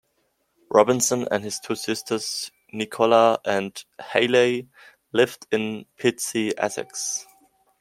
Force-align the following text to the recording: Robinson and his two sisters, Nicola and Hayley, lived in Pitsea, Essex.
Robinson 0.71 1.27
and 1.29 1.43
his 1.43 1.59
two 1.59 1.75
sisters, 1.75 2.49
Nicola 2.73 3.39
and 3.45 3.85
Hayley, 4.13 4.67
lived 5.11 5.45
in 5.51 5.85
Pitsea, 5.99 6.53
Essex. 6.57 7.27